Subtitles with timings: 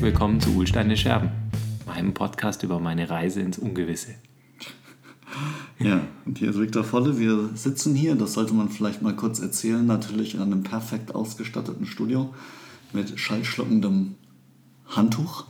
[0.00, 1.28] Herzlich willkommen zu Ulsteine Scherben,
[1.86, 4.14] meinem Podcast über meine Reise ins Ungewisse.
[5.78, 7.18] Ja, und hier ist Viktor Volle.
[7.18, 11.84] Wir sitzen hier, das sollte man vielleicht mal kurz erzählen, natürlich in einem perfekt ausgestatteten
[11.84, 12.32] Studio
[12.94, 14.14] mit schallschluckendem
[14.88, 15.44] Handtuch.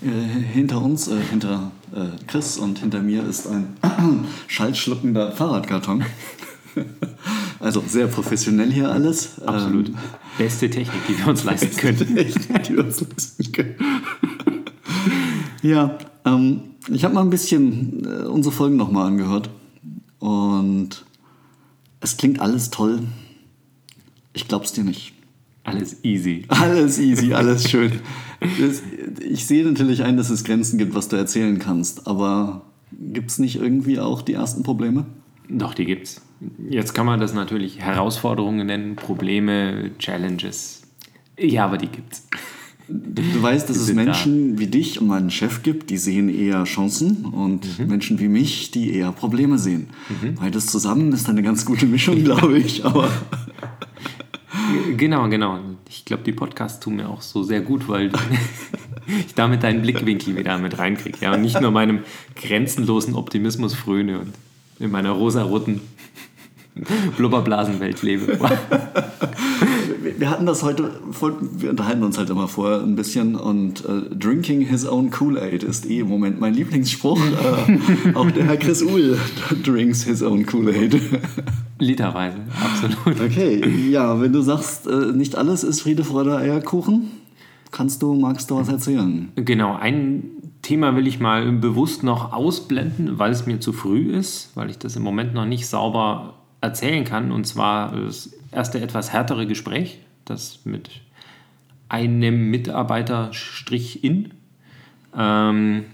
[0.00, 3.76] Äh, hinter uns, äh, hinter äh, Chris und hinter mir ist ein
[4.46, 6.02] schallschluckender Fahrradkarton.
[7.62, 9.40] Also sehr professionell hier alles.
[9.40, 9.88] Absolut.
[9.88, 9.94] Ähm,
[10.36, 11.96] Beste Technik, die wir uns leisten können.
[11.96, 13.76] Technik, die wir uns leisten können.
[15.62, 19.48] ja, ähm, ich habe mal ein bisschen äh, unsere Folgen nochmal angehört.
[20.18, 21.04] Und
[22.00, 23.00] es klingt alles toll.
[24.32, 25.12] Ich glaub's dir nicht.
[25.62, 26.44] Alles easy.
[26.48, 27.92] Alles easy, alles schön.
[29.20, 33.38] ich sehe natürlich ein, dass es Grenzen gibt, was du erzählen kannst, aber gibt es
[33.38, 35.06] nicht irgendwie auch die ersten Probleme?
[35.58, 36.22] Doch, die gibt's.
[36.68, 40.82] Jetzt kann man das natürlich Herausforderungen nennen, Probleme, Challenges.
[41.38, 42.26] Ja, aber die gibt's.
[42.88, 44.60] Du weißt, dass es Menschen da.
[44.60, 47.86] wie dich und meinen Chef gibt, die sehen eher Chancen und mhm.
[47.86, 49.88] Menschen wie mich, die eher Probleme sehen.
[50.08, 50.34] Mhm.
[50.34, 52.84] Beides zusammen ist eine ganz gute Mischung, glaube ich.
[52.84, 53.08] Aber
[54.96, 55.58] Genau, genau.
[55.88, 58.10] Ich glaube, die Podcasts tun mir auch so sehr gut, weil
[59.06, 61.18] ich damit deinen Blickwinkel wieder mit reinkriege.
[61.20, 62.00] Ja, und nicht nur meinem
[62.36, 64.32] grenzenlosen Optimismus fröne und
[64.78, 65.80] in meiner rosaroten
[67.16, 68.38] Blubberblasenwelt lebe.
[70.18, 70.90] wir hatten das heute,
[71.58, 75.88] wir unterhalten uns halt immer vorher ein bisschen und äh, Drinking his own Kool-Aid ist
[75.88, 77.20] eh im Moment mein Lieblingsspruch.
[77.32, 79.18] Äh, auch der Herr Chris Uhl
[79.64, 81.00] drinks his own Kool-Aid.
[81.78, 83.20] Literweise, absolut.
[83.20, 87.10] Okay, ja, wenn du sagst, äh, nicht alles ist Friede, Freude, Eierkuchen,
[87.70, 89.30] kannst du, magst du was erzählen?
[89.36, 90.24] Genau, ein
[90.62, 94.78] Thema will ich mal bewusst noch ausblenden, weil es mir zu früh ist, weil ich
[94.78, 97.32] das im Moment noch nicht sauber erzählen kann.
[97.32, 100.90] Und zwar das erste etwas härtere Gespräch, das mit
[101.88, 104.32] einem Mitarbeiter Strich in
[105.16, 105.84] ähm,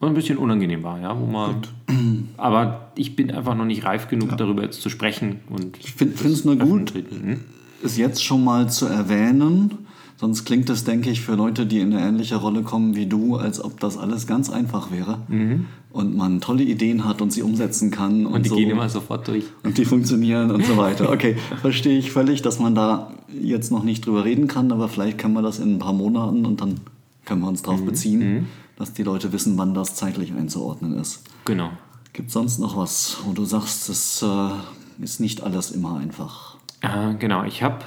[0.00, 1.62] ein bisschen unangenehm war, ja, wo man.
[2.36, 4.36] Aber ich bin einfach noch nicht reif genug, ja.
[4.36, 5.40] darüber jetzt zu sprechen.
[5.50, 7.40] Und ich finde es nur gut, hm?
[7.82, 9.86] es jetzt schon mal zu erwähnen,
[10.20, 13.36] Sonst klingt es, denke ich, für Leute, die in eine ähnliche Rolle kommen wie du,
[13.36, 15.66] als ob das alles ganz einfach wäre mhm.
[15.92, 18.26] und man tolle Ideen hat und sie umsetzen kann.
[18.26, 18.56] Und, und die so.
[18.56, 19.44] gehen immer sofort durch.
[19.62, 21.12] Und die funktionieren und so weiter.
[21.12, 25.18] Okay, verstehe ich völlig, dass man da jetzt noch nicht drüber reden kann, aber vielleicht
[25.18, 26.80] können wir das in ein paar Monaten und dann
[27.24, 27.86] können wir uns darauf mhm.
[27.86, 28.46] beziehen, mhm.
[28.76, 31.22] dass die Leute wissen, wann das zeitlich einzuordnen ist.
[31.44, 31.70] Genau.
[32.12, 36.56] Gibt es sonst noch was, wo du sagst, es äh, ist nicht alles immer einfach?
[36.80, 37.84] Äh, genau, ich habe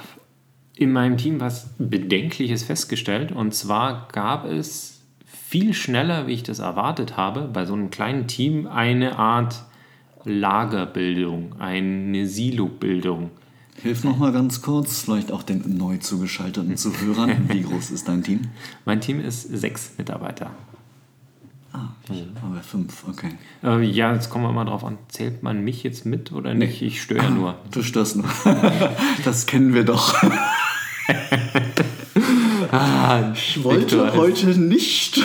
[0.76, 3.32] in meinem Team was Bedenkliches festgestellt.
[3.32, 8.26] Und zwar gab es viel schneller, wie ich das erwartet habe, bei so einem kleinen
[8.26, 9.64] Team eine Art
[10.24, 13.30] Lagerbildung, eine Silobildung.
[13.82, 17.48] Hilf noch mal ganz kurz, vielleicht auch den neu zugeschalteten Zuhörern.
[17.48, 18.42] Wie groß ist dein Team?
[18.84, 20.50] Mein Team ist sechs Mitarbeiter.
[21.72, 23.30] Ah, ich aber fünf, okay.
[23.64, 24.98] Äh, ja, jetzt kommen wir mal drauf an.
[25.08, 26.80] Zählt man mich jetzt mit oder nicht?
[26.80, 26.88] Nee.
[26.88, 27.56] Ich störe nur.
[27.70, 28.26] Du störst nur.
[29.24, 30.14] das kennen wir doch.
[32.72, 35.20] ah, ich wollte Victor heute ist, nicht.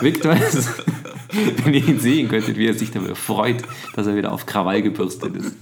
[0.00, 0.68] Victor ist,
[1.64, 3.62] wenn ihr ihn sehen könntet, wie er sich darüber freut,
[3.94, 5.56] dass er wieder auf Krawall gebürstet ist.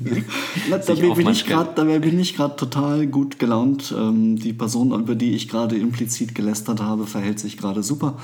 [0.68, 3.94] Na, dabei, bin ich grad, dabei bin ich gerade total gut gelaunt.
[3.96, 8.18] Ähm, die Person, über die ich gerade implizit gelästert habe, verhält sich gerade super.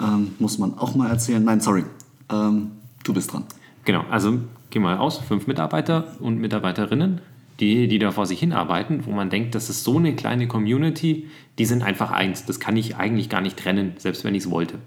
[0.00, 1.42] Ähm, muss man auch mal erzählen.
[1.42, 1.84] Nein, sorry.
[2.30, 2.72] Ähm,
[3.04, 3.44] du bist dran.
[3.84, 4.38] Genau, also
[4.70, 5.18] geh mal aus.
[5.18, 7.20] Fünf Mitarbeiter und Mitarbeiterinnen
[7.60, 11.28] die, die da vor sich hinarbeiten, wo man denkt, das ist so eine kleine Community,
[11.58, 12.44] die sind einfach eins.
[12.44, 14.78] Das kann ich eigentlich gar nicht trennen, selbst wenn ich es wollte.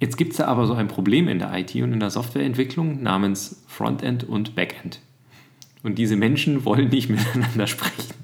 [0.00, 3.02] Jetzt gibt es da aber so ein Problem in der IT und in der Softwareentwicklung
[3.02, 5.00] namens Frontend und Backend.
[5.82, 8.14] Und diese Menschen wollen nicht miteinander sprechen.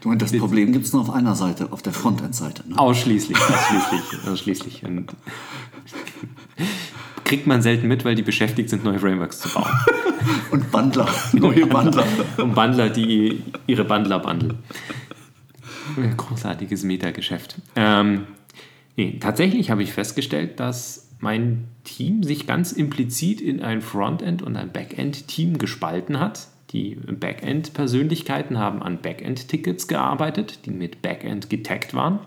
[0.00, 2.68] Du meinst, das Problem gibt es nur auf einer Seite, auf der Frontend-Seite.
[2.68, 2.76] Ne?
[2.76, 4.84] Ausschließlich, ausschließlich, ausschließlich.
[4.84, 5.14] Und
[7.32, 9.72] kriegt man selten mit, weil die beschäftigt sind, neue Frameworks zu bauen.
[10.50, 12.04] Und Bundler, neue Bundler.
[12.36, 14.58] Und Bundler, die ihre Bundler bundeln.
[16.18, 17.56] Großartiges Metageschäft.
[17.74, 18.26] Ähm,
[18.98, 24.54] nee, tatsächlich habe ich festgestellt, dass mein Team sich ganz implizit in ein Frontend- und
[24.56, 26.48] ein Backend-Team gespalten hat.
[26.72, 32.18] Die Backend-Persönlichkeiten haben an Backend-Tickets gearbeitet, die mit Backend getaggt waren.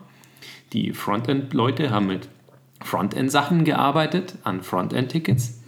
[0.74, 2.28] Die Frontend-Leute haben mit
[2.82, 5.62] Frontend-Sachen gearbeitet, an Frontend-Tickets.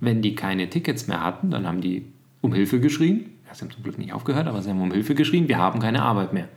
[0.00, 2.06] Wenn die keine Tickets mehr hatten, dann haben die
[2.40, 3.30] um Hilfe geschrien.
[3.52, 6.02] Sie haben zum Glück nicht aufgehört, aber sie haben um Hilfe geschrien, wir haben keine
[6.02, 6.48] Arbeit mehr,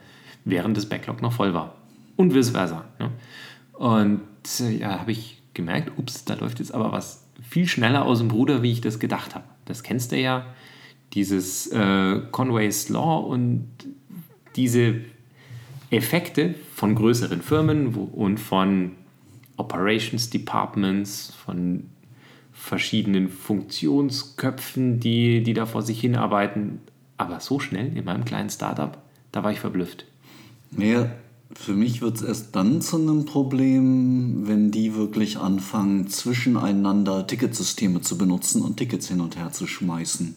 [0.45, 1.75] während das Backlog noch voll war.
[2.16, 2.86] Und vice versa.
[3.00, 3.10] Ne?
[3.74, 4.22] Und
[4.78, 8.62] ja, habe ich gemerkt, ups, da läuft jetzt aber was viel schneller aus dem Bruder,
[8.62, 9.45] wie ich das gedacht habe.
[9.66, 10.45] Das kennst du ja,
[11.13, 13.68] dieses äh, Conway's Law und
[14.56, 14.95] diese
[15.89, 18.94] Effekte von größeren Firmen und von
[19.62, 21.86] Operations Departments, von
[22.52, 26.80] verschiedenen Funktionsköpfen, die, die da vor sich hinarbeiten.
[27.18, 28.98] Aber so schnell in meinem kleinen Startup,
[29.31, 30.06] da war ich verblüfft.
[30.72, 31.12] Naja,
[31.54, 38.02] für mich wird es erst dann zu einem Problem, wenn die wirklich anfangen, zwischeneinander Ticketsysteme
[38.02, 40.36] zu benutzen und Tickets hin und her zu schmeißen.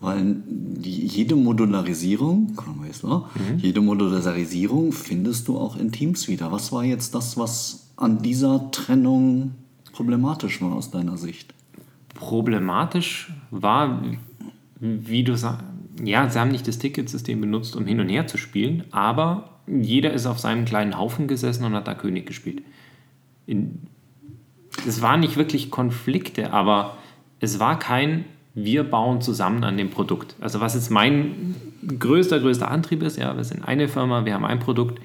[0.00, 3.58] Weil die, jede Modularisierung, mhm.
[3.58, 6.52] jede Modularisierung findest du auch in Teams wieder.
[6.52, 9.54] Was war jetzt das, was an dieser Trennung
[9.92, 11.52] problematisch war aus deiner Sicht?
[12.14, 14.02] Problematisch war,
[14.80, 15.64] wie du sagst,
[16.02, 20.12] ja, sie haben nicht das Ticketsystem benutzt, um hin und her zu spielen, aber jeder
[20.12, 22.62] ist auf seinem kleinen Haufen gesessen und hat da König gespielt.
[24.86, 26.96] Es waren nicht wirklich Konflikte, aber
[27.40, 28.24] es war kein
[28.64, 30.34] wir bauen zusammen an dem Produkt.
[30.40, 31.54] Also was jetzt mein
[31.98, 35.00] größter, größter Antrieb ist, ja, wir sind eine Firma, wir haben ein Produkt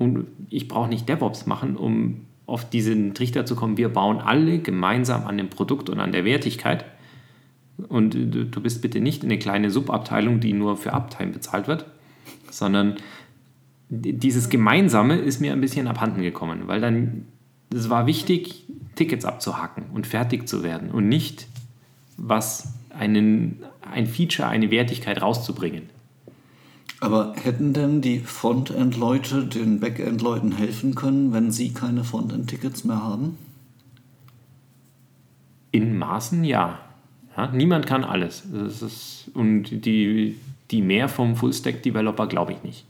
[0.00, 4.58] und ich brauche nicht DevOps machen, um auf diesen Trichter zu kommen, wir bauen alle
[4.58, 6.86] gemeinsam an dem Produkt und an der Wertigkeit.
[7.88, 11.84] Und du bist bitte nicht eine kleine Subabteilung, die nur für Uptime bezahlt wird,
[12.50, 12.96] sondern
[13.90, 17.26] dieses Gemeinsame ist mir ein bisschen abhanden gekommen, weil dann
[17.72, 18.64] es war wichtig,
[18.94, 21.46] Tickets abzuhacken und fertig zu werden und nicht
[22.16, 25.90] was einen, ein Feature, eine Wertigkeit rauszubringen.
[27.00, 33.38] Aber hätten denn die Frontend-Leute den Backend-Leuten helfen können, wenn sie keine Frontend-Tickets mehr haben?
[35.72, 36.78] In Maßen ja.
[37.36, 37.46] ja.
[37.52, 38.44] Niemand kann alles.
[38.44, 40.36] Ist, und die,
[40.70, 42.84] die mehr vom Full-Stack-Developer glaube ich nicht.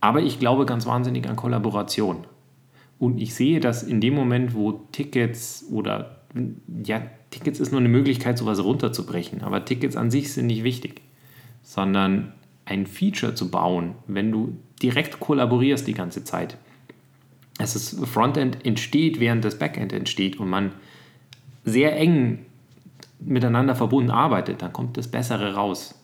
[0.00, 2.24] Aber ich glaube ganz wahnsinnig an Kollaboration.
[3.00, 6.20] Und ich sehe, dass in dem Moment, wo Tickets oder
[6.84, 11.00] ja, Tickets ist nur eine Möglichkeit, sowas runterzubrechen, aber Tickets an sich sind nicht wichtig,
[11.62, 12.32] sondern
[12.70, 16.56] ein Feature zu bauen, wenn du direkt kollaborierst die ganze Zeit.
[17.58, 20.72] Es ist Frontend entsteht, während das Backend entsteht und man
[21.64, 22.46] sehr eng
[23.18, 25.94] miteinander verbunden arbeitet, dann kommt das Bessere raus.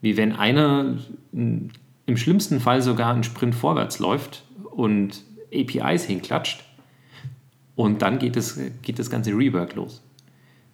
[0.00, 0.98] Wie wenn einer
[1.32, 5.22] im schlimmsten Fall sogar einen Sprint vorwärts läuft und
[5.54, 6.64] APIs hinklatscht
[7.76, 10.02] und dann geht, es, geht das ganze Rework los.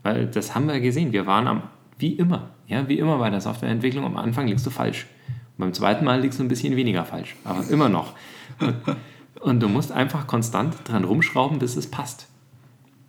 [0.03, 1.13] Weil das haben wir gesehen.
[1.13, 1.63] Wir waren am,
[1.99, 5.07] wie immer, ja, wie immer bei der Softwareentwicklung, am Anfang liegst du falsch.
[5.29, 8.15] Und beim zweiten Mal liegst du ein bisschen weniger falsch, aber immer noch.
[8.61, 8.77] Und,
[9.41, 12.29] und du musst einfach konstant dran rumschrauben, bis es passt.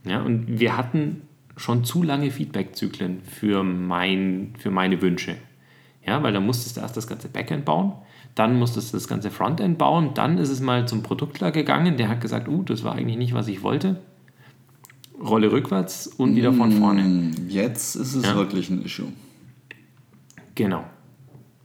[0.03, 1.21] Ja, und wir hatten
[1.57, 5.35] schon zu lange Feedback-Zyklen für, mein, für meine Wünsche.
[6.05, 7.93] Ja, weil da musstest du erst das ganze Backend bauen,
[8.33, 12.09] dann musstest du das ganze Frontend bauen, dann ist es mal zum Produktler gegangen, der
[12.09, 14.01] hat gesagt, uh, das war eigentlich nicht, was ich wollte.
[15.21, 17.03] Rolle rückwärts und wieder von vorne.
[17.03, 18.35] Mm, jetzt ist es ja.
[18.35, 19.09] wirklich ein Issue.
[20.61, 20.83] Genau.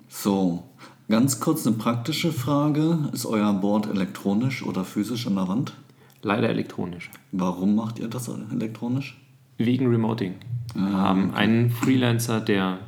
[0.08, 0.62] So,
[1.10, 3.10] ganz kurz eine praktische Frage.
[3.12, 5.74] Ist euer Board elektronisch oder physisch an der Wand?
[6.22, 7.10] Leider elektronisch.
[7.30, 9.20] Warum macht ihr das elektronisch?
[9.58, 10.36] Wegen Remoting.
[10.74, 11.38] Wir ah, haben okay.
[11.38, 12.78] einen Freelancer, der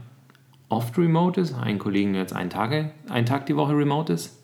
[0.71, 4.35] oft remote ist, einen Kollegen, der jetzt einen, Tage, einen Tag die Woche remote ist.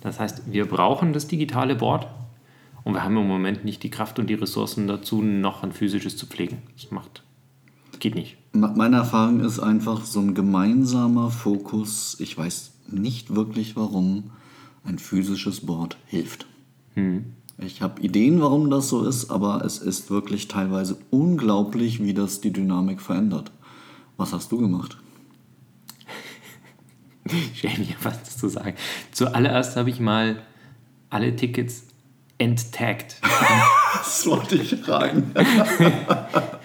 [0.00, 2.06] Das heißt, wir brauchen das digitale Board
[2.84, 6.16] und wir haben im Moment nicht die Kraft und die Ressourcen dazu, noch ein physisches
[6.16, 6.62] zu pflegen.
[6.76, 7.24] Das macht,
[8.00, 8.36] geht nicht.
[8.52, 12.16] Meine Erfahrung ist einfach so ein gemeinsamer Fokus.
[12.18, 14.30] Ich weiß nicht wirklich, warum
[14.84, 16.46] ein physisches Board hilft.
[16.94, 17.34] Hm.
[17.58, 22.40] Ich habe Ideen, warum das so ist, aber es ist wirklich teilweise unglaublich, wie das
[22.40, 23.50] die Dynamik verändert.
[24.16, 24.96] Was hast du gemacht?
[27.54, 28.76] Schäme mich was zu sagen.
[29.10, 30.42] Zuallererst habe ich mal
[31.10, 31.84] alle Tickets
[32.38, 33.20] enttaggt.
[33.94, 35.32] das wollte ich fragen.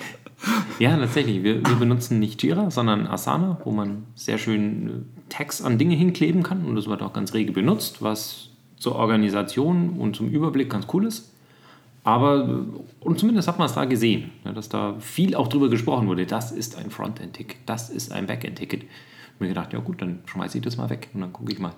[0.83, 1.43] ja, tatsächlich.
[1.43, 4.91] Wir, wir, benutzen nicht Jira, sondern Asana, wo man sehr schön äh,
[5.29, 6.65] Tags an Dinge hinkleben kann.
[6.65, 11.05] Und das wird auch ganz rege benutzt, was zur Organisation und zum Überblick ganz cool
[11.05, 11.31] ist.
[12.03, 16.07] Aber, äh, und zumindest hat man es da gesehen, dass da viel auch drüber gesprochen
[16.07, 16.25] wurde.
[16.25, 18.85] Das ist ein Frontend-Ticket, das ist ein Backend-Ticket
[19.43, 21.73] mir gedacht, ja gut, dann schmeiße ich das mal weg und dann gucke ich mal.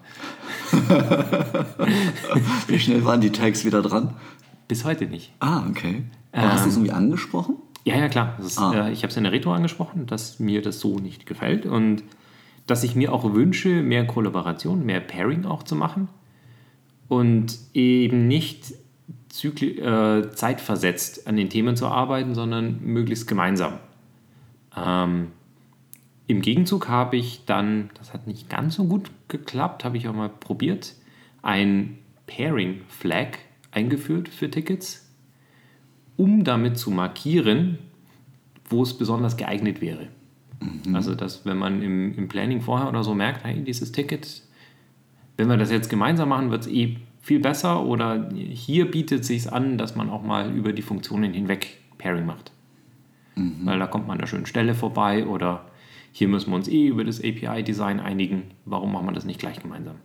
[2.68, 4.14] Wie schnell waren die Tags wieder dran?
[4.68, 5.34] Bis heute nicht.
[5.40, 6.04] Ah, okay.
[6.32, 7.56] Aber ähm, hast du es irgendwie angesprochen?
[7.86, 8.38] Ja, ja, klar.
[8.40, 8.88] Ist, ah.
[8.88, 12.04] äh, ich habe es in der Retro angesprochen, dass mir das so nicht gefällt und
[12.68, 16.10] dass ich mir auch wünsche, mehr Kollaboration, mehr Pairing auch zu machen
[17.08, 18.74] und eben nicht
[19.30, 23.80] zykli äh, zeitversetzt an den Themen zu arbeiten, sondern möglichst gemeinsam.
[24.76, 25.28] Ähm,
[26.26, 30.14] im Gegenzug habe ich dann, das hat nicht ganz so gut geklappt, habe ich auch
[30.14, 30.96] mal probiert,
[31.44, 33.38] ein Pairing Flag
[33.72, 35.05] eingeführt für Tickets,
[36.18, 37.78] um damit zu markieren,
[38.70, 40.08] wo es besonders geeignet wäre.
[40.60, 40.96] Mhm.
[40.96, 44.44] Also, dass wenn man im, im Planning vorher oder so merkt, hey, dieses Ticket,
[45.38, 49.28] wenn wir das jetzt gemeinsam machen, wird es eh viel besser oder hier bietet es
[49.28, 52.52] sich an, dass man auch mal über die Funktionen hinweg Pairing macht.
[53.36, 53.62] Mhm.
[53.64, 55.66] Weil da kommt man an einer schönen Stelle vorbei oder
[56.12, 58.44] hier müssen wir uns eh über das API-Design einigen.
[58.64, 59.96] Warum machen wir das nicht gleich gemeinsam?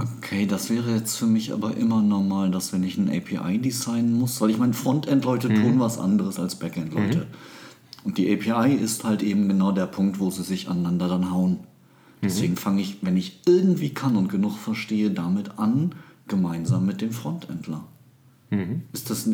[0.00, 4.18] Okay, das wäre jetzt für mich aber immer normal, dass wenn ich ein API designen
[4.18, 5.54] muss, weil ich meine, Frontend-Leute mhm.
[5.56, 7.18] tun was anderes als Backend-Leute.
[7.18, 7.24] Mhm.
[8.04, 11.60] Und die API ist halt eben genau der Punkt, wo sie sich aneinander dann hauen.
[12.22, 12.58] Deswegen mhm.
[12.58, 15.94] fange ich, wenn ich irgendwie kann und genug verstehe, damit an,
[16.28, 17.84] gemeinsam mit dem Frontendler.
[18.50, 18.82] Mhm.
[18.92, 19.28] Ist das,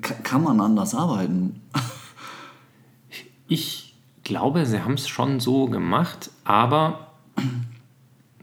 [0.00, 1.60] kann man anders arbeiten?
[3.48, 7.14] ich glaube, sie haben es schon so gemacht, aber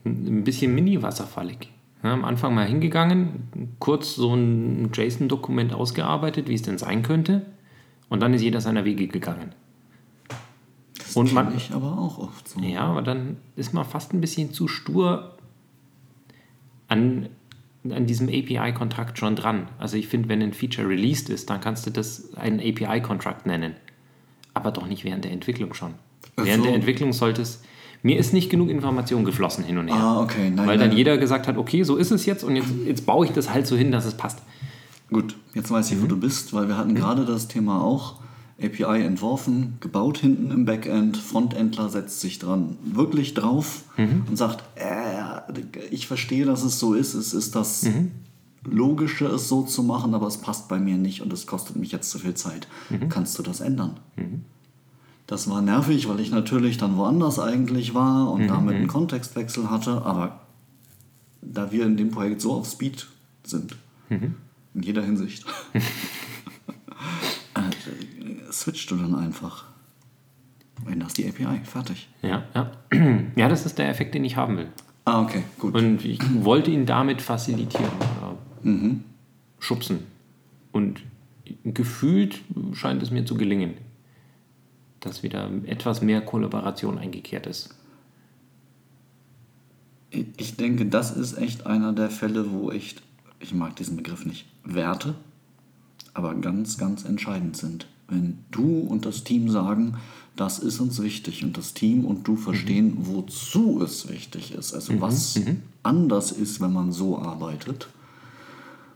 [0.08, 1.70] ein bisschen mini-wasserfallig.
[2.04, 7.46] Ja, am Anfang mal hingegangen, kurz so ein JSON-Dokument ausgearbeitet, wie es denn sein könnte,
[8.10, 9.54] und dann ist jeder seiner Wege gegangen.
[10.98, 12.60] Das und man, ich aber auch oft so.
[12.60, 15.38] Ja, aber dann ist man fast ein bisschen zu stur
[16.88, 17.30] an,
[17.90, 19.68] an diesem API-Kontrakt schon dran.
[19.80, 23.76] Also ich finde, wenn ein Feature released ist, dann kannst du das einen API-Kontrakt nennen.
[24.54, 25.94] Aber doch nicht während der Entwicklung schon.
[26.36, 26.68] Ach während so.
[26.70, 27.64] der Entwicklung sollte es
[28.04, 29.96] mir ist nicht genug Information geflossen hin und her.
[29.96, 30.50] Ah, okay.
[30.50, 30.98] Nein, weil dann nein.
[30.98, 33.68] jeder gesagt hat, okay, so ist es jetzt und jetzt, jetzt baue ich das halt
[33.68, 34.40] so hin, dass es passt.
[35.12, 36.04] Gut, jetzt weiß ich, mhm.
[36.04, 36.96] wo du bist, weil wir hatten mhm.
[36.96, 38.16] gerade das Thema auch.
[38.60, 44.24] API entworfen, gebaut hinten im Backend, Frontendler setzt sich dran wirklich drauf mhm.
[44.28, 45.62] und sagt, äh,
[45.92, 48.12] ich verstehe, dass es so ist, es ist das mhm.
[48.64, 51.92] Logische, es so zu machen, aber es passt bei mir nicht und es kostet mich
[51.92, 52.68] jetzt zu viel Zeit.
[52.90, 53.10] Mhm.
[53.10, 54.00] Kannst du das ändern?
[55.28, 55.30] Mhm.
[55.30, 58.48] Das war nervig, weil ich natürlich dann woanders eigentlich war und mhm.
[58.48, 60.02] damit einen Kontextwechsel hatte.
[60.04, 60.42] Aber
[61.42, 63.08] da wir in dem Projekt so auf Speed
[63.44, 63.76] sind,
[64.10, 64.36] mhm.
[64.74, 65.82] in jeder Hinsicht, äh,
[68.52, 69.66] switchst du dann einfach.
[70.90, 72.08] Änderst die API, fertig.
[72.22, 72.72] Ja, ja.
[73.36, 74.70] Ja, das ist der Effekt, den ich haben will.
[75.06, 75.76] Ah, okay, gut.
[75.76, 77.92] Und ich wollte ihn damit facilitieren,
[78.64, 79.04] mhm.
[79.60, 80.00] schubsen.
[80.72, 81.02] Und
[81.64, 82.42] gefühlt
[82.74, 83.76] scheint es mir zu gelingen
[85.08, 87.70] dass wieder etwas mehr Kollaboration eingekehrt ist.
[90.12, 93.02] Ich denke, das ist echt einer der Fälle, wo echt,
[93.40, 95.16] ich mag diesen Begriff nicht, Werte,
[96.14, 97.88] aber ganz, ganz entscheidend sind.
[98.08, 99.98] Wenn du und das Team sagen,
[100.38, 103.08] das ist uns wichtig und das Team und du verstehen, mhm.
[103.08, 105.02] wozu es wichtig ist, also mhm.
[105.02, 105.64] was mhm.
[105.84, 107.90] anders ist, wenn man so arbeitet,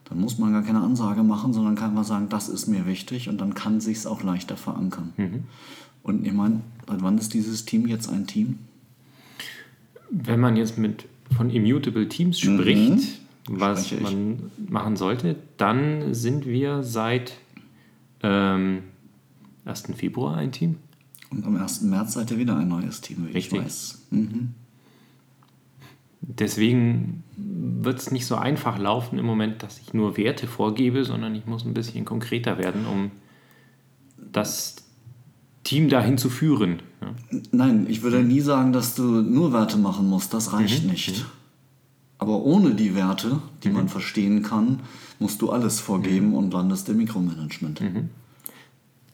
[0.05, 3.27] dann muss man gar keine Ansage machen, sondern kann man sagen, das ist mir wichtig
[3.27, 5.13] und dann kann sich es auch leichter verankern.
[5.17, 5.43] Mhm.
[6.03, 8.59] Und ich meine, seit wann ist dieses Team jetzt ein Team?
[10.09, 11.05] Wenn man jetzt mit
[11.35, 12.59] von Immutable Teams mhm.
[12.59, 13.59] spricht, mhm.
[13.59, 17.37] was man machen sollte, dann sind wir seit
[18.23, 18.83] ähm,
[19.65, 19.93] 1.
[19.95, 20.77] Februar ein Team.
[21.29, 21.81] Und am 1.
[21.81, 23.59] März seid ihr wieder ein neues Team, wie Richtig.
[23.59, 24.01] ich weiß.
[24.11, 24.49] Mhm.
[26.21, 31.33] Deswegen wird es nicht so einfach laufen im Moment, dass ich nur Werte vorgebe, sondern
[31.33, 33.11] ich muss ein bisschen konkreter werden, um
[34.17, 34.80] das
[35.63, 36.81] Team dahin zu führen.
[37.01, 37.13] Ja.
[37.51, 40.33] Nein, ich würde nie sagen, dass du nur Werte machen musst.
[40.33, 40.91] Das reicht mhm.
[40.91, 41.19] nicht.
[41.19, 41.25] Mhm.
[42.17, 43.75] Aber ohne die Werte, die mhm.
[43.75, 44.81] man verstehen kann,
[45.19, 46.33] musst du alles vorgeben mhm.
[46.35, 47.81] und landest im Mikromanagement.
[47.81, 48.09] Mhm.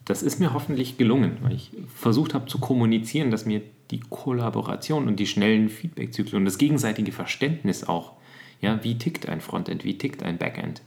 [0.04, 5.06] Das ist mir hoffentlich gelungen, weil ich versucht habe zu kommunizieren, dass mir die Kollaboration
[5.06, 8.12] und die schnellen Feedbackzyklen und das gegenseitige Verständnis auch,
[8.60, 10.82] ja, wie tickt ein Frontend, wie tickt ein Backend,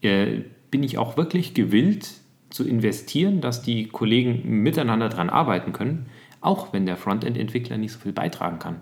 [0.00, 2.08] äh, bin ich auch wirklich gewillt,
[2.56, 6.06] zu investieren, dass die Kollegen miteinander daran arbeiten können,
[6.40, 8.76] auch wenn der Frontend-Entwickler nicht so viel beitragen kann.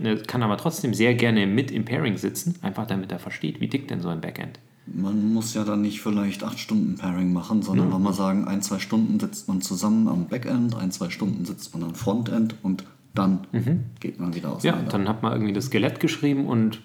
[0.00, 3.68] Er kann aber trotzdem sehr gerne mit im Pairing sitzen, einfach damit er versteht, wie
[3.68, 4.60] tickt denn so ein Backend.
[4.86, 8.02] Man muss ja dann nicht vielleicht acht Stunden Pairing machen, sondern mhm.
[8.02, 11.84] man sagen, ein, zwei Stunden sitzt man zusammen am Backend, ein, zwei Stunden sitzt man
[11.84, 12.84] am Frontend und
[13.14, 13.84] dann mhm.
[13.98, 14.62] geht man wieder aus.
[14.62, 16.80] Ja, dann hat man irgendwie das Skelett geschrieben und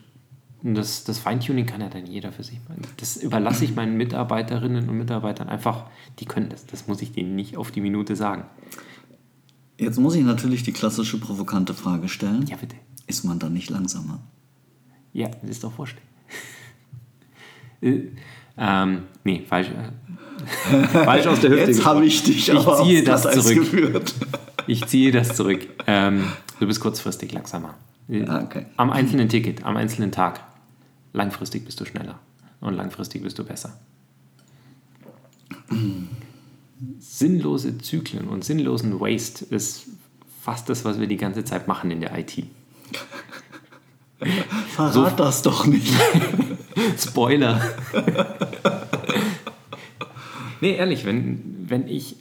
[0.62, 2.82] das, das Feintuning kann ja dann jeder für sich machen.
[2.98, 5.86] Das überlasse ich meinen Mitarbeiterinnen und Mitarbeitern einfach,
[6.20, 6.66] die können das.
[6.66, 8.44] Das muss ich denen nicht auf die Minute sagen.
[9.78, 12.46] Jetzt muss ich natürlich die klassische provokante Frage stellen.
[12.48, 12.76] Ja, bitte.
[13.08, 14.20] Ist man dann nicht langsamer?
[15.14, 16.06] Ja, das ist doch vorstellen.
[17.82, 18.02] äh,
[18.58, 19.70] ähm, nee, falsch.
[19.70, 21.72] Äh, falsch aus der Hüfte.
[21.72, 23.56] Jetzt habe ich dich ich ziehe das zurück.
[23.56, 24.14] Geführt.
[24.68, 25.66] Ich ziehe das zurück.
[25.88, 26.26] Ähm,
[26.60, 27.76] du bist kurzfristig langsamer.
[28.10, 28.66] Okay.
[28.76, 30.42] Am einzelnen Ticket, am einzelnen Tag.
[31.14, 32.20] Langfristig bist du schneller
[32.60, 33.80] und langfristig bist du besser.
[37.00, 39.88] Sinnlose Zyklen und sinnlosen Waste ist
[40.42, 42.44] fast das, was wir die ganze Zeit machen in der IT.
[44.76, 45.94] Verrat so, das doch nicht.
[46.98, 47.62] Spoiler.
[50.62, 52.18] nee, ehrlich, wenn, wenn ich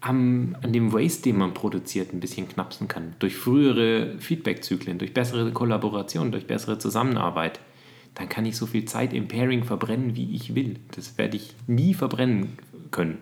[0.00, 3.14] am, an dem Waste, den man produziert, ein bisschen knapsen kann.
[3.18, 7.58] Durch frühere Feedback-Zyklen, durch bessere Kollaboration, durch bessere Zusammenarbeit.
[8.14, 10.76] Dann kann ich so viel Zeit im Pairing verbrennen, wie ich will.
[10.94, 12.58] Das werde ich nie verbrennen
[12.90, 13.18] können.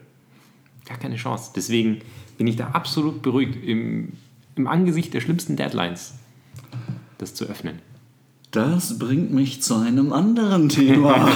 [0.87, 1.53] Gar keine Chance.
[1.57, 2.01] Deswegen
[2.37, 4.13] bin ich da absolut beruhigt, im,
[4.57, 6.15] im Angesicht der schlimmsten Deadlines
[7.23, 7.79] das zu öffnen.
[8.51, 11.27] Das bringt mich zu einem anderen Thema.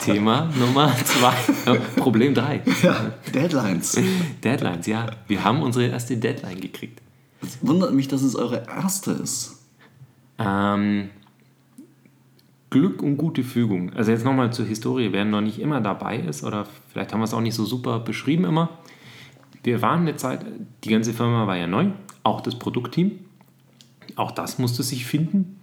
[0.00, 1.34] Thema Nummer zwei.
[1.96, 2.62] Problem drei.
[2.82, 3.98] Ja, Deadlines.
[4.44, 5.06] Deadlines, ja.
[5.26, 7.00] Wir haben unsere erste Deadline gekriegt.
[7.42, 9.56] Es wundert mich, dass es eure erste ist.
[10.38, 11.10] Ähm,
[12.76, 13.94] Glück und gute Fügung.
[13.94, 17.24] Also jetzt nochmal zur Historie, wer noch nicht immer dabei ist oder vielleicht haben wir
[17.24, 18.68] es auch nicht so super beschrieben immer.
[19.62, 20.44] Wir waren eine Zeit,
[20.84, 21.86] die ganze Firma war ja neu,
[22.22, 23.12] auch das Produktteam.
[24.14, 25.58] Auch das musste sich finden.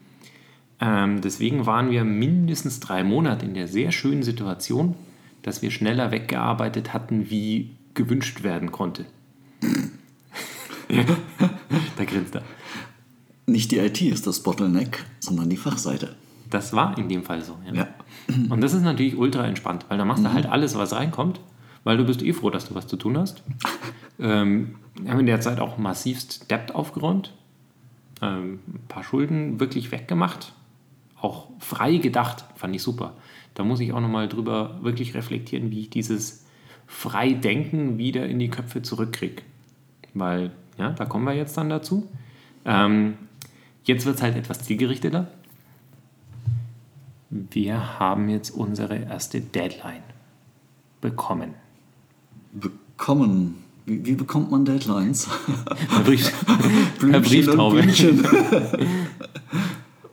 [0.80, 4.96] Ähm, deswegen waren wir mindestens drei Monate in der sehr schönen Situation,
[5.44, 9.06] dass wir schneller weggearbeitet hatten, wie gewünscht werden konnte.
[11.98, 12.44] da grinst er.
[13.46, 16.16] Nicht die IT ist das Bottleneck, sondern die Fachseite.
[16.54, 17.58] Das war in dem Fall so.
[17.66, 17.74] Ja.
[17.74, 17.88] Ja.
[18.50, 21.40] Und das ist natürlich ultra entspannt, weil da machst du halt alles, was reinkommt,
[21.84, 23.42] weil du bist eh froh, dass du was zu tun hast.
[24.20, 27.34] ähm, wir haben in der Zeit auch massivst Debt aufgeräumt,
[28.22, 30.54] ähm, ein paar Schulden wirklich weggemacht,
[31.20, 33.14] auch frei gedacht, fand ich super.
[33.56, 36.46] Da muss ich auch nochmal drüber wirklich reflektieren, wie ich dieses
[36.86, 39.42] Freidenken wieder in die Köpfe zurückkriege.
[40.14, 42.12] Weil, ja, da kommen wir jetzt dann dazu.
[42.64, 43.16] Ähm,
[43.86, 45.32] jetzt wird es halt etwas zielgerichteter.
[47.36, 50.04] Wir haben jetzt unsere erste Deadline
[51.02, 51.56] bekommen.
[52.52, 53.64] Bekommen.
[53.88, 55.28] Wie, wie bekommt man Deadlines?
[57.00, 57.84] Per, Brieftaube.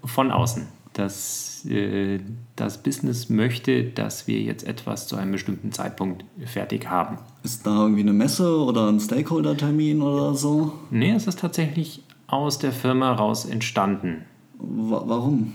[0.03, 0.67] Von außen.
[0.95, 2.21] Das, äh,
[2.57, 7.19] das Business möchte, dass wir jetzt etwas zu einem bestimmten Zeitpunkt fertig haben.
[7.43, 10.73] Ist da irgendwie eine Messe oder ein Stakeholder-Termin oder so?
[10.91, 14.25] Nee, es ist tatsächlich aus der Firma raus entstanden.
[14.59, 15.53] Wa warum?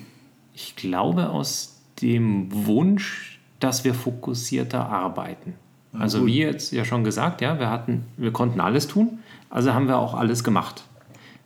[0.55, 5.53] Ich glaube aus dem Wunsch, dass wir fokussierter arbeiten.
[5.93, 6.27] Also gut.
[6.27, 9.97] wie jetzt ja schon gesagt, ja, wir hatten, wir konnten alles tun, also haben wir
[9.97, 10.83] auch alles gemacht.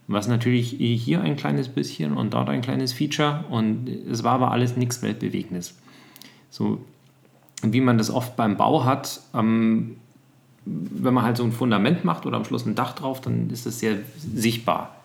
[0.07, 4.51] Was natürlich hier ein kleines bisschen und dort ein kleines Feature und es war aber
[4.51, 5.77] alles nichts Weltbewegendes.
[6.49, 6.79] So
[7.61, 9.97] wie man das oft beim Bau hat, ähm,
[10.65, 13.65] wenn man halt so ein Fundament macht oder am Schluss ein Dach drauf, dann ist
[13.65, 14.95] das sehr sichtbar.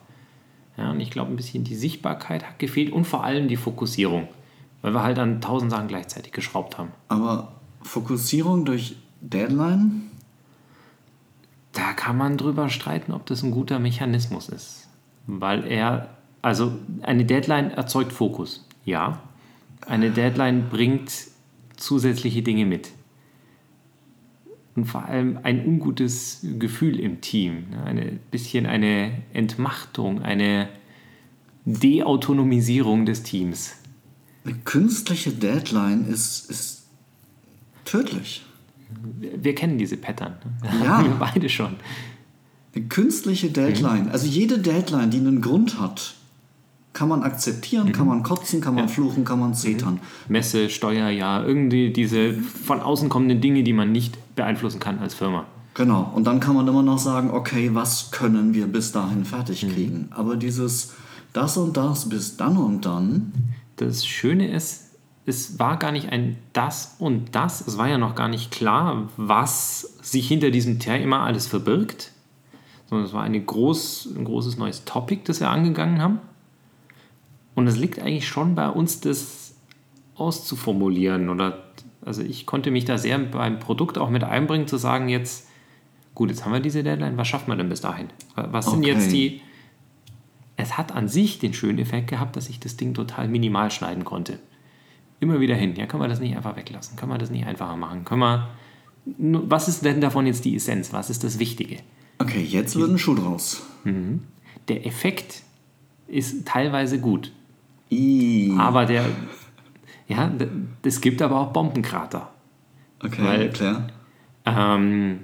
[0.76, 4.28] Ja, und ich glaube, ein bisschen die Sichtbarkeit hat gefehlt und vor allem die Fokussierung,
[4.82, 6.90] weil wir halt an tausend Sachen gleichzeitig geschraubt haben.
[7.08, 10.10] Aber Fokussierung durch Deadline?
[11.72, 14.88] Da kann man drüber streiten, ob das ein guter Mechanismus ist.
[15.26, 16.10] Weil er,
[16.42, 19.20] also eine Deadline erzeugt Fokus, ja.
[19.87, 21.10] Eine Deadline bringt
[21.76, 22.90] zusätzliche Dinge mit.
[24.76, 27.70] Und vor allem ein ungutes Gefühl im Team.
[27.70, 27.84] ne?
[27.84, 30.68] Ein bisschen eine Entmachtung, eine
[31.64, 33.76] Deautonomisierung des Teams.
[34.44, 36.87] Eine künstliche Deadline ist, ist
[37.84, 38.44] tödlich.
[39.16, 40.34] Wir kennen diese Pattern.
[40.62, 40.84] ne?
[40.84, 41.02] Ja.
[41.04, 41.76] Wir beide schon.
[42.74, 46.14] Eine künstliche Deadline, also jede Deadline, die einen Grund hat,
[46.94, 50.00] kann man akzeptieren, kann man kotzen, kann man fluchen, kann man zetern.
[50.28, 55.44] Messe, Steuerjahr, irgendwie diese von außen kommenden Dinge, die man nicht beeinflussen kann als Firma.
[55.74, 59.68] Genau, und dann kann man immer noch sagen, okay, was können wir bis dahin fertig
[59.68, 60.09] kriegen?
[60.12, 60.94] Aber dieses
[61.33, 63.33] das und das bis dann und dann,
[63.76, 64.92] Das Schöne ist,
[65.26, 67.66] es war gar nicht ein das und das.
[67.66, 72.12] Es war ja noch gar nicht klar, was sich hinter diesem Thema alles verbirgt.
[72.88, 76.20] Sondern es war eine groß, ein großes neues Topic, das wir angegangen haben.
[77.55, 79.55] Und es liegt eigentlich schon bei uns, das
[80.17, 81.29] auszuformulieren.
[81.29, 81.64] Oder,
[82.05, 85.49] also ich konnte mich da sehr beim Produkt auch mit einbringen, zu sagen, jetzt,
[86.14, 88.09] gut, jetzt haben wir diese Deadline, was schaffen wir denn bis dahin?
[88.35, 88.93] Was sind Okay.
[88.93, 89.40] jetzt die,
[90.57, 94.05] es hat an sich den schönen Effekt gehabt, dass ich das Ding total minimal schneiden
[94.05, 94.38] konnte.
[95.21, 95.75] Immer wieder hin.
[95.77, 96.97] Ja, können wir das nicht einfach weglassen?
[96.97, 98.05] Können wir das nicht einfacher machen?
[98.05, 98.49] Können wir.
[99.07, 100.93] Was ist denn davon jetzt die Essenz?
[100.93, 101.79] Was ist das Wichtige?
[102.19, 103.62] okay, jetzt wird ein Schuh draus.
[104.69, 105.43] Der Effekt
[106.07, 107.33] ist teilweise gut,
[108.59, 109.04] Aber der.
[110.07, 110.30] Ja,
[110.83, 112.33] es gibt aber auch Bombenkrater.
[113.02, 113.87] okay, weil- klar.
[114.46, 115.20] Ähm,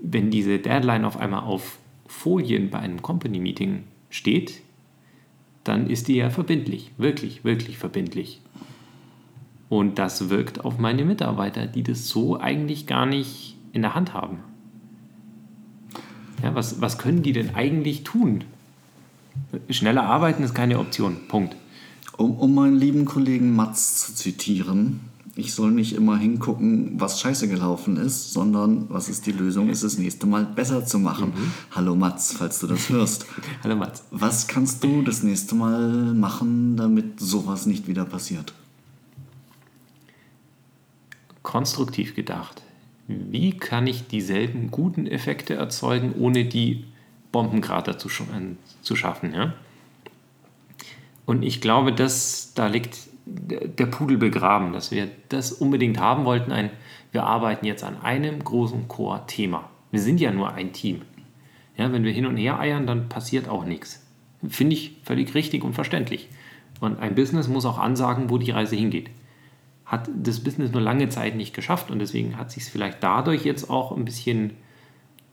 [0.00, 4.62] wenn diese Deadline auf einmal auf Folien bei einem Company-Meeting steht,
[5.64, 8.40] dann ist die ja verbindlich, wirklich, wirklich verbindlich.
[9.68, 14.14] Und das wirkt auf meine Mitarbeiter, die das so eigentlich gar nicht in der Hand
[14.14, 14.38] haben.
[16.42, 18.44] Ja, was, was können die denn eigentlich tun?
[19.70, 21.16] Schneller arbeiten ist keine Option.
[21.28, 21.56] Punkt.
[22.16, 25.00] Um, um meinen lieben Kollegen Mats zu zitieren,
[25.38, 29.84] ich soll nicht immer hingucken, was scheiße gelaufen ist, sondern was ist die Lösung, ist
[29.84, 31.28] das nächste Mal besser zu machen.
[31.28, 31.52] Mhm.
[31.70, 33.24] Hallo Mats, falls du das hörst.
[33.62, 34.02] Hallo Mats.
[34.10, 38.52] Was kannst du das nächste Mal machen, damit sowas nicht wieder passiert?
[41.44, 42.62] Konstruktiv gedacht.
[43.06, 46.84] Wie kann ich dieselben guten Effekte erzeugen, ohne die
[47.32, 48.08] Bombenkrater zu,
[48.82, 49.34] zu schaffen?
[49.34, 49.54] Ja?
[51.26, 56.52] Und ich glaube, dass da liegt der Pudel begraben, dass wir das unbedingt haben wollten.
[56.52, 56.70] Ein,
[57.12, 59.68] wir arbeiten jetzt an einem großen Core-Thema.
[59.90, 61.02] Wir sind ja nur ein Team.
[61.76, 64.04] Ja, wenn wir hin und her eiern, dann passiert auch nichts.
[64.48, 66.28] Finde ich völlig richtig und verständlich.
[66.80, 69.10] Und ein Business muss auch ansagen, wo die Reise hingeht.
[69.84, 73.44] Hat das Business nur lange Zeit nicht geschafft und deswegen hat sich es vielleicht dadurch
[73.44, 74.52] jetzt auch ein bisschen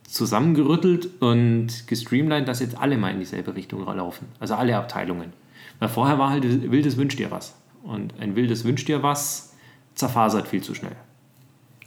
[0.08, 4.28] zusammengerüttelt und gestreamlined, dass jetzt alle mal in dieselbe Richtung laufen.
[4.40, 5.34] Also alle Abteilungen.
[5.80, 7.56] Weil vorher war halt wildes Wünsch dir was.
[7.84, 9.54] Und ein wildes Wünsch dir was
[9.94, 10.96] zerfasert viel zu schnell.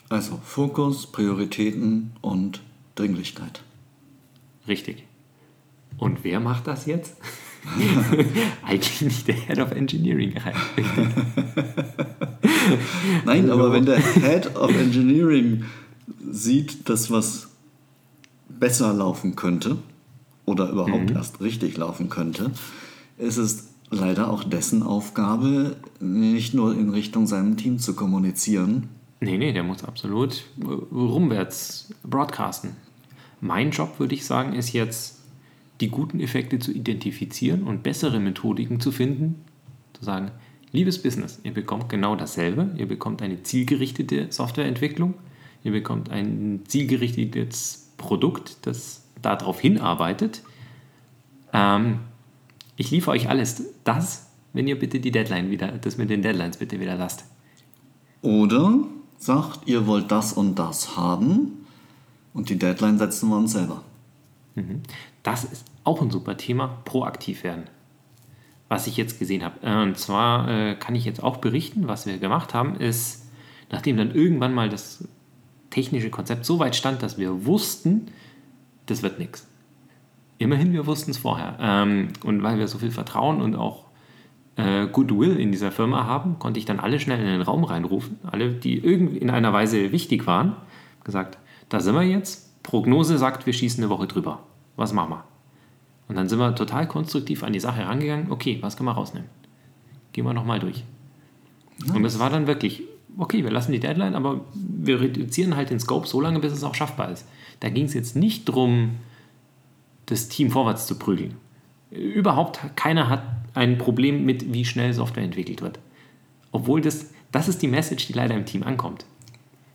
[0.08, 2.62] Also Fokus, Prioritäten und
[2.94, 3.62] Dringlichkeit.
[4.66, 5.04] Richtig.
[5.96, 7.16] Und wer macht das jetzt?
[8.64, 10.34] Eigentlich nicht der Head of Engineering.
[13.24, 15.64] Nein, aber wenn der Head of Engineering
[16.30, 17.47] sieht, dass was
[18.58, 19.78] besser laufen könnte
[20.44, 21.16] oder überhaupt mhm.
[21.16, 22.50] erst richtig laufen könnte,
[23.18, 28.88] ist es leider auch dessen Aufgabe, nicht nur in Richtung seinem Team zu kommunizieren.
[29.20, 30.44] Nee, nee, der muss absolut
[30.92, 32.70] rumwärts broadcasten.
[33.40, 35.16] Mein Job, würde ich sagen, ist jetzt,
[35.80, 39.36] die guten Effekte zu identifizieren und bessere Methodiken zu finden,
[39.92, 40.32] zu sagen,
[40.72, 45.14] liebes Business, ihr bekommt genau dasselbe, ihr bekommt eine zielgerichtete Softwareentwicklung,
[45.62, 50.42] ihr bekommt ein zielgerichtetes Produkt, das darauf hinarbeitet.
[51.52, 52.00] Ähm,
[52.76, 53.62] ich liefere euch alles.
[53.84, 57.24] Das, wenn ihr bitte die Deadline wieder, das mit den Deadlines bitte wieder lasst.
[58.22, 58.78] Oder
[59.18, 61.66] sagt, ihr wollt das und das haben
[62.32, 63.82] und die Deadline setzen wir uns selber.
[64.54, 64.82] Mhm.
[65.22, 67.64] Das ist auch ein super Thema, proaktiv werden.
[68.68, 69.60] Was ich jetzt gesehen habe.
[69.62, 73.28] Äh, und zwar äh, kann ich jetzt auch berichten, was wir gemacht haben, ist,
[73.70, 75.08] nachdem dann irgendwann mal das
[75.70, 78.06] technische Konzept so weit stand, dass wir wussten,
[78.86, 79.46] das wird nichts.
[80.38, 81.56] Immerhin, wir wussten es vorher.
[81.60, 83.84] Ähm, und weil wir so viel Vertrauen und auch
[84.56, 88.18] äh, Goodwill in dieser Firma haben, konnte ich dann alle schnell in den Raum reinrufen.
[88.24, 90.56] Alle, die irgendwie in einer Weise wichtig waren,
[91.04, 92.62] gesagt, da sind wir jetzt.
[92.62, 94.44] Prognose sagt, wir schießen eine Woche drüber.
[94.76, 95.24] Was machen wir?
[96.08, 98.30] Und dann sind wir total konstruktiv an die Sache rangegangen.
[98.30, 99.28] Okay, was können wir rausnehmen?
[100.12, 100.84] Gehen wir nochmal durch.
[101.80, 101.96] Nice.
[101.96, 102.82] Und es war dann wirklich,
[103.18, 106.64] okay, wir lassen die Deadline, aber wir reduzieren halt den Scope so lange, bis es
[106.64, 107.26] auch schaffbar ist.
[107.60, 108.92] Da ging es jetzt nicht darum,
[110.06, 111.34] das Team vorwärts zu prügeln.
[111.90, 113.22] Überhaupt keiner hat
[113.54, 115.80] ein Problem mit, wie schnell Software entwickelt wird.
[116.52, 119.04] Obwohl das, das ist die Message, die leider im Team ankommt.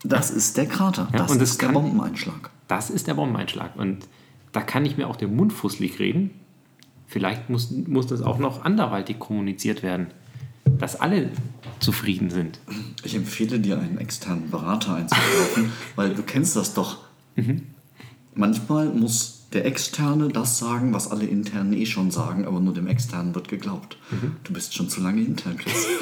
[0.02, 1.08] Das ist der Krater.
[1.12, 2.50] Ja, das, und das ist der kann, Bombeneinschlag.
[2.66, 3.76] Das ist der Bombeneinschlag.
[3.76, 4.06] Und
[4.52, 6.30] da kann ich mir auch den Mund fusselig reden.
[7.06, 10.08] Vielleicht muss, muss das auch noch anderweitig kommuniziert werden,
[10.78, 11.30] dass alle
[11.80, 12.58] zufrieden sind.
[13.04, 16.98] Ich empfehle dir, einen externen Berater einzukaufen, weil du kennst das doch.
[17.36, 17.62] Mhm.
[18.34, 22.88] Manchmal muss der Externe das sagen, was alle Internen eh schon sagen, aber nur dem
[22.88, 23.96] Externen wird geglaubt.
[24.10, 24.36] Mhm.
[24.42, 25.86] Du bist schon zu lange intern, Chris.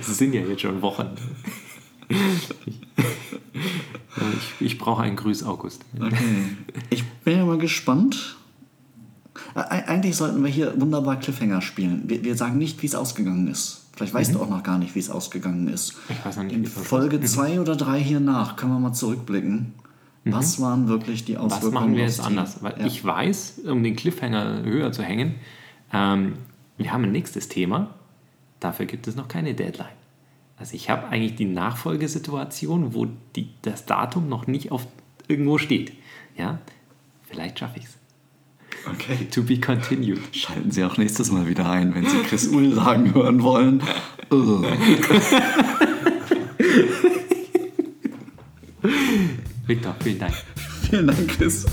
[0.00, 1.08] Es sind ja jetzt schon Wochen.
[4.60, 5.84] Ich, ich brauche einen Grüß, August.
[5.98, 6.56] Okay.
[6.90, 8.36] Ich bin ja mal gespannt.
[9.54, 12.02] Eigentlich sollten wir hier wunderbar Cliffhanger spielen.
[12.06, 13.86] Wir, wir sagen nicht, wie es ausgegangen ist.
[13.94, 14.38] Vielleicht weißt mhm.
[14.38, 15.94] du auch noch gar nicht, wie es ausgegangen ist.
[16.08, 16.54] Ich weiß noch nicht.
[16.54, 19.74] In Folge 2 oder 3 hier nach können wir mal zurückblicken
[20.24, 20.32] Mhm.
[20.32, 21.74] Was waren wirklich die Auswirkungen?
[21.74, 22.62] Was machen wir jetzt anders?
[22.62, 22.86] Weil ja.
[22.86, 25.36] ich weiß, um den Cliffhanger höher zu hängen,
[25.92, 26.34] ähm,
[26.76, 27.94] wir haben ein nächstes Thema.
[28.60, 29.88] Dafür gibt es noch keine Deadline.
[30.56, 34.86] Also ich habe eigentlich die Nachfolgesituation, wo die, das Datum noch nicht auf
[35.26, 35.92] irgendwo steht.
[36.36, 36.58] Ja,
[37.24, 37.98] vielleicht schaffe ich es.
[38.90, 39.26] Okay.
[39.30, 40.20] To be continued.
[40.32, 43.82] Schalten Sie auch nächstes Mal wieder ein, wenn Sie Chris Uhl sagen hören wollen.
[49.66, 50.34] Victor, vielen Dank.
[50.90, 51.66] vielen Dank, Chris.